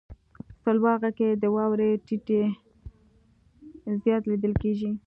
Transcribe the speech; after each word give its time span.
سلواغه 0.63 1.09
کې 1.17 1.29
د 1.41 1.43
واورې 1.55 1.89
ټيټی 2.05 2.41
زیات 4.03 4.23
لیدل 4.31 4.53
کیږي. 4.63 4.91